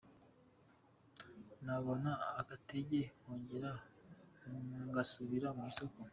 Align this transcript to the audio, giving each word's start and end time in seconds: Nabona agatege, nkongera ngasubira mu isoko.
Nabona 1.65 2.11
agatege, 2.39 2.99
nkongera 3.19 3.71
ngasubira 4.87 5.47
mu 5.57 5.63
isoko. 5.71 5.99